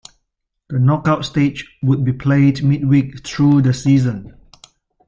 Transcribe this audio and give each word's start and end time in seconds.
The 0.69 0.79
knockout 0.79 1.25
stage 1.25 1.77
would 1.83 2.03
be 2.03 2.11
played 2.11 2.63
midweek 2.63 3.23
through 3.23 3.61
the 3.61 3.71
season. 3.71 4.35